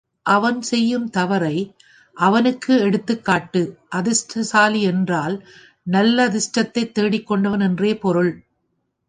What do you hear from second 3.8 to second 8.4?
அதிர்ஷ்டசாலி என்றால் நல்லதிர்ஷ்டத்தைத் தேடிக்கொண்டவன் என்றே பொருள்.